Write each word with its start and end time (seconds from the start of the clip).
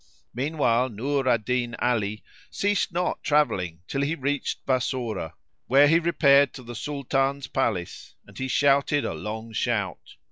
Meanwhile, 0.33 0.89
Nur 0.89 1.29
al 1.29 1.37
Din 1.37 1.75
Ali 1.77 2.23
ceased 2.51 2.91
not 2.91 3.23
travelling 3.23 3.81
till 3.87 4.01
he 4.01 4.15
reached 4.15 4.65
Bassorah, 4.65 5.33
where 5.67 5.87
he 5.87 5.99
repaired 5.99 6.53
to 6.53 6.63
the 6.63 6.73
Sultan's 6.73 7.45
palace 7.45 8.15
and 8.25 8.35
he 8.35 8.47
shouted 8.47 9.05
a 9.05 9.13
loud 9.13 9.55
shout. 9.55 10.15